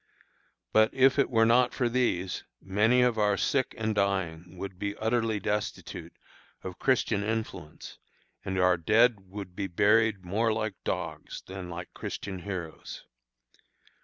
But 0.73 0.91
if 0.95 1.19
it 1.19 1.29
were 1.29 1.45
not 1.45 1.75
for 1.75 1.87
these, 1.87 2.43
many 2.59 3.03
of 3.03 3.19
our 3.19 3.37
sick 3.37 3.75
and 3.77 3.93
dying 3.93 4.57
would 4.57 4.79
be 4.79 4.95
utterly 4.97 5.39
destitute 5.39 6.11
of 6.63 6.79
Christian 6.79 7.23
influence, 7.23 7.99
and 8.43 8.57
our 8.57 8.77
dead 8.77 9.29
would 9.29 9.55
be 9.55 9.67
buried 9.67 10.25
more 10.25 10.51
like 10.51 10.73
dogs 10.83 11.43
than 11.45 11.69
like 11.69 11.93
Christian 11.93 12.39
heroes. 12.39 13.03